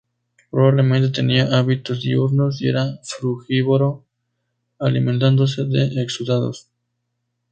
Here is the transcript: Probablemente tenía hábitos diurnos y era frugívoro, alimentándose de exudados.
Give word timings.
Probablemente 0.49 1.09
tenía 1.09 1.55
hábitos 1.59 2.01
diurnos 2.01 2.59
y 2.59 2.69
era 2.69 2.99
frugívoro, 3.03 4.03
alimentándose 4.79 5.65
de 5.65 6.01
exudados. 6.01 6.65